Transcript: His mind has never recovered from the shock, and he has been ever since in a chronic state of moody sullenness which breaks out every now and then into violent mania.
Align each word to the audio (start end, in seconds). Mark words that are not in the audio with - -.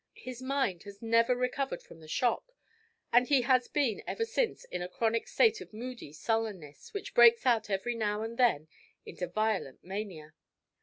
His 0.17 0.41
mind 0.41 0.81
has 0.81 1.03
never 1.03 1.35
recovered 1.35 1.83
from 1.83 1.99
the 1.99 2.07
shock, 2.07 2.53
and 3.13 3.27
he 3.27 3.41
has 3.43 3.67
been 3.67 4.01
ever 4.07 4.25
since 4.25 4.63
in 4.65 4.81
a 4.81 4.89
chronic 4.89 5.27
state 5.27 5.61
of 5.61 5.73
moody 5.75 6.11
sullenness 6.11 6.91
which 6.91 7.13
breaks 7.13 7.45
out 7.45 7.69
every 7.69 7.93
now 7.93 8.23
and 8.23 8.35
then 8.39 8.67
into 9.05 9.27
violent 9.27 9.83
mania. 9.83 10.33